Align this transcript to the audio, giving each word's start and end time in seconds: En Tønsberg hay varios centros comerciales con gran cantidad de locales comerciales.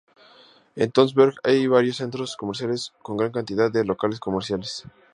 En 0.75 0.89
Tønsberg 0.91 1.35
hay 1.43 1.67
varios 1.67 1.97
centros 1.97 2.35
comerciales 2.35 2.91
con 3.03 3.17
gran 3.17 3.31
cantidad 3.31 3.71
de 3.71 3.85
locales 3.85 4.19
comerciales. 4.19 4.83